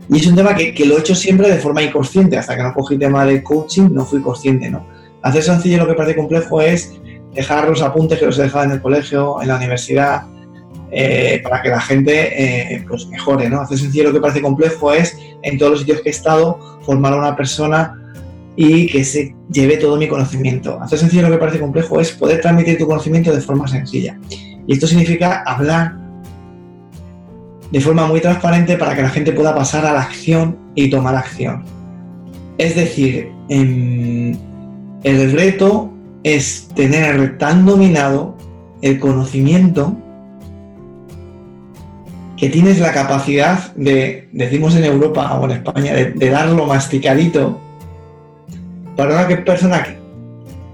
[0.07, 2.71] Y es un tema que, lo he hecho siempre de forma inconsciente, hasta que no
[2.71, 4.85] cogí el tema de coaching, no fui consciente, ¿no?
[5.23, 6.99] Hacer sencillo lo que parece complejo es
[7.33, 10.21] dejar los apuntes que los he dejado en el colegio, en la universidad,
[10.91, 13.61] eh, para que la gente eh, pues mejore, ¿no?
[13.61, 17.13] Hacer sencillo lo que parece complejo es, en todos los sitios que he estado, formar
[17.13, 18.08] a una persona
[18.61, 20.77] y que se lleve todo mi conocimiento.
[20.81, 24.19] Hacer sencillo lo que parece complejo es poder transmitir tu conocimiento de forma sencilla.
[24.67, 25.95] Y esto significa hablar
[27.71, 31.15] de forma muy transparente para que la gente pueda pasar a la acción y tomar
[31.15, 31.63] acción.
[32.57, 34.35] Es decir, em,
[35.03, 35.93] el reto
[36.23, 38.35] es tener tan dominado
[38.81, 39.95] el conocimiento
[42.35, 47.68] que tienes la capacidad de, decimos en Europa o en España, de darlo masticadito
[48.99, 49.81] para una persona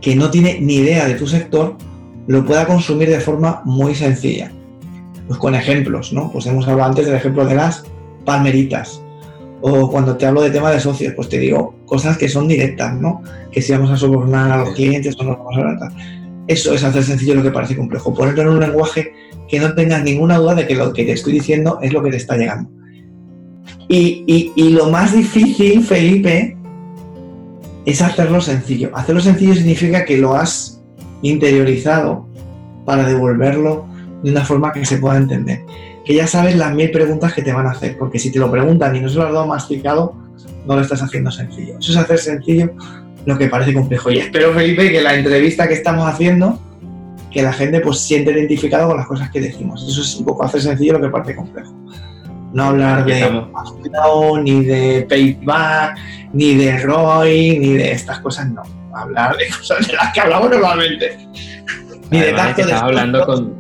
[0.02, 1.76] que, no tiene ni idea de tu sector
[2.26, 4.52] lo pueda consumir de forma muy sencilla.
[5.28, 6.32] Pues con ejemplos, ¿no?
[6.32, 7.84] Pues hemos hablado antes del ejemplo de las
[8.26, 9.00] palmeritas.
[9.62, 13.00] O cuando te hablo de tema de socios, pues te digo cosas que son directas,
[13.00, 13.22] ¿no?
[13.52, 15.92] Que si vamos a sobornar a los clientes o no vamos a hablar
[16.48, 18.12] Eso es hacer sencillo lo que parece complejo.
[18.12, 19.14] Ponerlo en un lenguaje
[19.48, 22.10] que no tengas ninguna duda de que lo que te estoy diciendo es lo que
[22.10, 22.72] te está llegando.
[23.88, 26.58] Y, y lo más difícil, Felipe,
[27.86, 28.92] es hacerlo sencillo.
[28.94, 30.82] Hacerlo sencillo significa que lo has
[31.22, 32.28] interiorizado
[32.86, 33.86] para devolverlo
[34.24, 35.62] de una forma que se pueda entender.
[36.04, 38.52] Que ya sabes las mil preguntas que te van a hacer, porque si te lo
[38.52, 40.16] preguntan y no se lo has dado masticado,
[40.68, 41.78] no lo estás haciendo sencillo.
[41.80, 42.72] Eso es hacer sencillo
[43.26, 44.12] lo que parece complejo.
[44.12, 46.60] Y espero, Felipe, que la entrevista que estamos haciendo,
[47.32, 49.86] que la gente pues siente identificado con las cosas que decimos.
[49.88, 51.74] Eso es un poco hacer sencillo lo que parece complejo.
[52.56, 53.20] No hablar de
[54.42, 55.98] ni de payback,
[56.32, 58.62] ni de ROI, ni de estas cosas, no.
[58.96, 61.18] Hablar de cosas de las que hablamos normalmente.
[62.10, 63.54] Ni de tanto que estás hablando con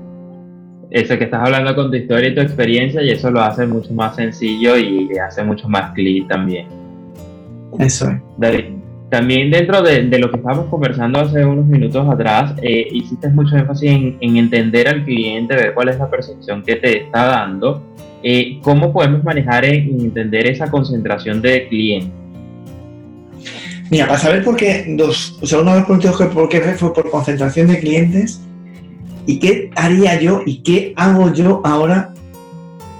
[0.92, 3.94] eso que estás hablando con tu historia y tu experiencia y eso lo hace mucho
[3.94, 6.68] más sencillo y le hace mucho más clic también.
[7.78, 8.22] Eso es.
[9.10, 13.92] También dentro de, lo que estábamos conversando hace unos minutos atrás, eh, hiciste mucho énfasis
[13.92, 17.96] en, en, entender al cliente, ver cuál es la percepción que te está dando
[18.28, 22.12] eh, ¿Cómo podemos manejar y entender esa concentración de clientes?
[23.92, 26.60] Mira, para saber por qué, dos, o sea, uno de los puntos que por qué
[26.60, 28.42] fue por concentración de clientes
[29.28, 32.16] y qué haría yo y qué hago yo ahora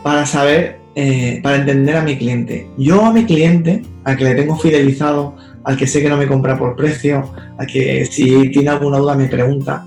[0.04, 2.68] para saber, eh, para entender a mi cliente.
[2.78, 6.28] Yo a mi cliente, al que le tengo fidelizado, al que sé que no me
[6.28, 9.86] compra por precio, al que si tiene alguna duda me pregunta,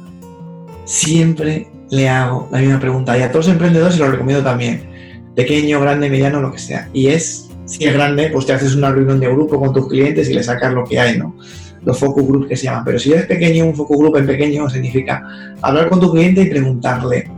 [0.84, 3.16] siempre le hago la misma pregunta.
[3.16, 4.88] Y a todos los emprendedores se lo recomiendo también
[5.34, 6.88] pequeño, grande, mediano, lo que sea.
[6.92, 10.28] Y es, si es grande, pues te haces una reunión de grupo con tus clientes
[10.28, 11.36] y le sacas lo que hay, ¿no?
[11.84, 12.84] Los focus groups que se llaman.
[12.84, 15.22] Pero si es pequeño, un focus group en pequeño significa
[15.62, 17.30] hablar con tu cliente y preguntarle,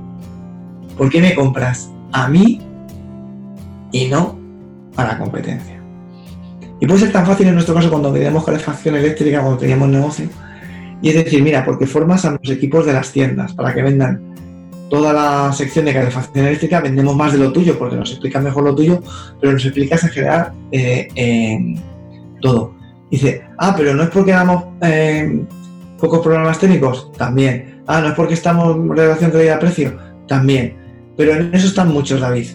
[0.97, 2.63] ¿por qué me compras a mí
[3.93, 4.39] y no
[4.97, 5.80] a la competencia?
[6.81, 10.29] Y puede ser tan fácil en nuestro caso cuando teníamos calefacción eléctrica, cuando teníamos negocio.
[11.03, 14.31] Y es decir, mira, porque formas a los equipos de las tiendas para que vendan
[14.91, 18.65] toda la sección de calefacción eléctrica vendemos más de lo tuyo porque nos explica mejor
[18.65, 19.01] lo tuyo,
[19.41, 21.75] pero nos explicas en general eh,
[22.43, 22.75] todo.
[23.11, 25.43] Dice, ah, pero no es porque damos eh,
[25.99, 27.83] pocos programas técnicos, también.
[27.87, 29.97] Ah, no es porque estamos en relación calidad-precio,
[30.29, 30.77] también.
[31.17, 32.49] Pero en eso están muchos, David.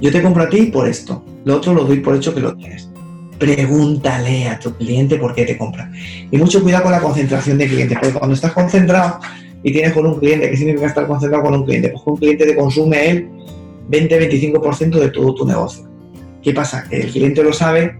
[0.00, 2.54] Yo te compro a ti por esto, lo otro lo doy por hecho que lo
[2.56, 2.90] tienes.
[3.42, 5.90] Pregúntale a tu cliente por qué te compra.
[6.30, 9.18] Y mucho cuidado con la concentración de clientes, porque cuando estás concentrado
[9.64, 11.88] y tienes con un cliente, ¿qué significa estar concentrado con un cliente?
[11.88, 13.28] Pues un cliente te consume el
[13.90, 15.88] 20-25% de todo tu negocio.
[16.40, 16.84] ¿Qué pasa?
[16.88, 17.98] Que el cliente lo sabe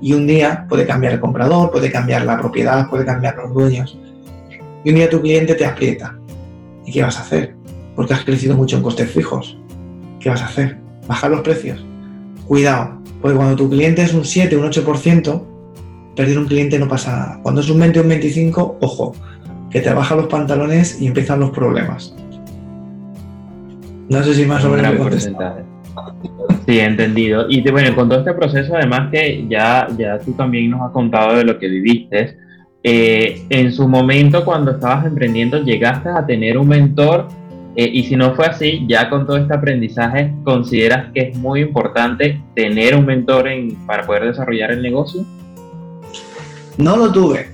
[0.00, 3.98] y un día puede cambiar el comprador, puede cambiar la propiedad, puede cambiar los dueños.
[4.84, 6.16] Y un día tu cliente te aprieta.
[6.86, 7.56] ¿Y qué vas a hacer?
[7.96, 9.58] Porque has crecido mucho en costes fijos.
[10.20, 10.78] ¿Qué vas a hacer?
[11.08, 11.84] ¿Bajar los precios?
[12.46, 15.42] Cuidado, porque cuando tu cliente es un 7, un 8%,
[16.14, 17.40] perder un cliente no pasa nada.
[17.42, 19.14] Cuando es un 20 o un 25, ojo,
[19.70, 22.14] que te baja los pantalones y empiezan los problemas.
[24.08, 25.28] No sé si más o menos
[26.66, 27.46] Sí, entendido.
[27.48, 31.36] Y bueno, con todo este proceso, además que ya, ya tú también nos has contado
[31.36, 32.36] de lo que viviste,
[32.82, 37.28] eh, en su momento cuando estabas emprendiendo, ¿llegaste a tener un mentor?
[37.78, 41.60] Eh, y si no fue así, ya con todo este aprendizaje, ¿consideras que es muy
[41.60, 45.24] importante tener un mentor en, para poder desarrollar el negocio?
[46.76, 47.50] No lo tuve.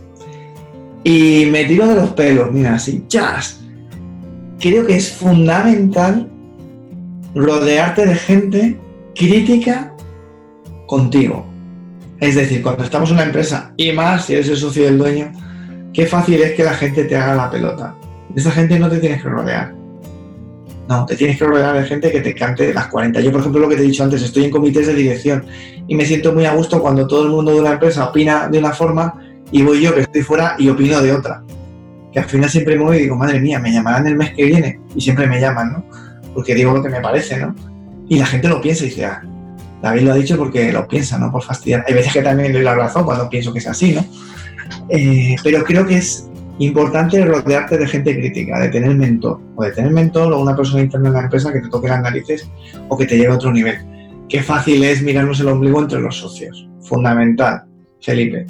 [1.04, 3.62] Y me tiro de los pelos, mira, así, jazz.
[4.58, 6.26] Creo que es fundamental
[7.34, 8.80] rodearte de gente
[9.14, 9.92] crítica
[10.86, 11.44] contigo.
[12.18, 15.32] Es decir, cuando estamos en una empresa, y más si eres el socio del dueño,
[15.92, 17.94] qué fácil es que la gente te haga la pelota.
[18.34, 19.83] Esa gente no te tienes que rodear.
[20.88, 23.20] No, te tienes que rodear de gente que te cante las 40.
[23.20, 25.44] Yo, por ejemplo, lo que te he dicho antes, estoy en comités de dirección
[25.86, 28.58] y me siento muy a gusto cuando todo el mundo de una empresa opina de
[28.58, 29.14] una forma
[29.50, 31.42] y voy yo que estoy fuera y opino de otra.
[32.12, 34.44] Que al final siempre me voy y digo, madre mía, me llamarán el mes que
[34.44, 35.84] viene y siempre me llaman, ¿no?
[36.34, 37.54] Porque digo lo que me parece, ¿no?
[38.08, 39.22] Y la gente lo piensa y dice, ah,
[39.80, 41.32] David lo ha dicho porque lo piensa, ¿no?
[41.32, 41.84] Por fastidiar.
[41.88, 44.04] Hay veces que también doy la razón cuando pienso que es así, ¿no?
[44.90, 46.28] Eh, pero creo que es
[46.58, 50.82] importante rodearte de gente crítica, de tener mentor, o de tener mentor o una persona
[50.82, 52.50] interna en la empresa que te toque las narices
[52.88, 53.76] o que te lleve a otro nivel.
[54.28, 56.68] Qué fácil es mirarnos el ombligo entre los socios.
[56.80, 57.64] Fundamental,
[58.00, 58.46] Felipe.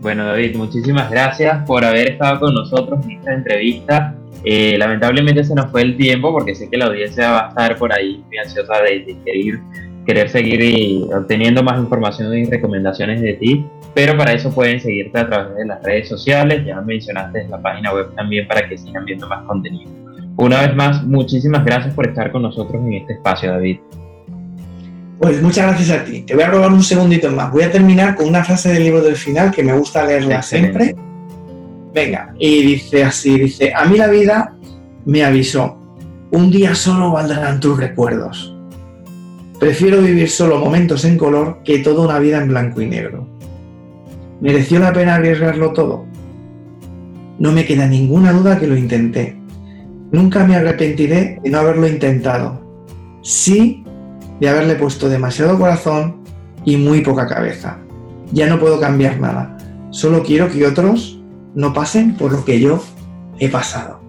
[0.00, 4.14] Bueno, David, muchísimas gracias por haber estado con nosotros en esta entrevista.
[4.44, 7.76] Eh, lamentablemente se nos fue el tiempo porque sé que la audiencia va a estar
[7.76, 9.58] por ahí muy ansiosa de, querer,
[10.06, 15.26] querer seguir obteniendo más información y recomendaciones de ti, pero para eso pueden seguirte a
[15.26, 19.28] través de las redes sociales, ya mencionaste la página web también para que sigan viendo
[19.28, 19.90] más contenido.
[20.36, 23.78] Una vez más, muchísimas gracias por estar con nosotros en este espacio, David.
[25.18, 26.22] Pues muchas gracias a ti.
[26.22, 27.50] Te voy a robar un segundito más.
[27.50, 30.94] Voy a terminar con una frase del libro del final que me gusta leerla siempre
[31.96, 34.54] Venga, y dice así, dice, a mí la vida
[35.06, 35.78] me avisó,
[36.30, 38.54] un día solo valdrán tus recuerdos.
[39.58, 43.26] Prefiero vivir solo momentos en color que toda una vida en blanco y negro.
[44.40, 46.04] ¿Mereció la pena arriesgarlo todo?
[47.38, 49.36] No me queda ninguna duda que lo intenté.
[50.12, 52.60] Nunca me arrepentiré de no haberlo intentado.
[53.22, 53.82] Sí
[54.40, 56.22] de haberle puesto demasiado corazón
[56.64, 57.78] y muy poca cabeza.
[58.32, 59.56] Ya no puedo cambiar nada.
[59.90, 61.18] Solo quiero que otros
[61.54, 62.84] no pasen por lo que yo
[63.38, 64.00] he pasado.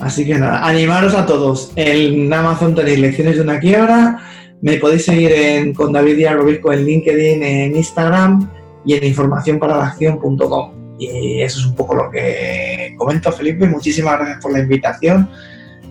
[0.00, 1.72] Así que nada, animaros a todos.
[1.76, 4.18] En Amazon tenéis lecciones de una quiebra.
[4.62, 8.50] Me podéis seguir en, con David Díaz Robisco en LinkedIn, en Instagram
[8.84, 10.96] y en informaciónparalaacción.com.
[10.98, 13.66] Y eso es un poco lo que comento, Felipe.
[13.66, 15.30] Muchísimas gracias por la invitación.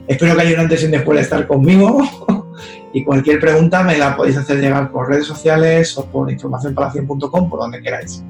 [0.08, 2.04] Espero que haya una antes y después de estar conmigo.
[2.94, 7.60] y cualquier pregunta me la podéis hacer llegar por redes sociales o por informaciónparalaacción.com, por
[7.60, 8.24] donde queráis.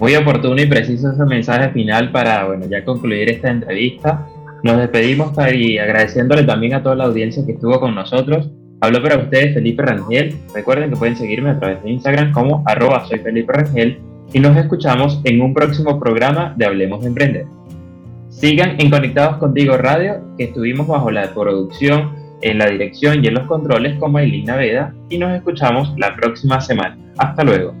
[0.00, 4.26] Muy oportuno y preciso ese mensaje final para, bueno, ya concluir esta entrevista.
[4.62, 8.50] Nos despedimos y agradeciéndole también a toda la audiencia que estuvo con nosotros.
[8.80, 10.36] Habló para ustedes Felipe Rangel.
[10.54, 13.98] Recuerden que pueden seguirme a través de Instagram como arroba soy Felipe Rangel
[14.32, 17.46] y nos escuchamos en un próximo programa de Hablemos de Emprender.
[18.28, 23.34] Sigan en Conectados Contigo Radio, que estuvimos bajo la producción, en la dirección y en
[23.34, 26.96] los controles como Ailina Veda y nos escuchamos la próxima semana.
[27.16, 27.74] Hasta luego.